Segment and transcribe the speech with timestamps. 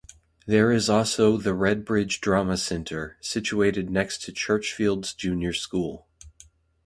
[0.47, 6.07] There is also the Redbridge Drama Centre, situated next to Churchfields junior school.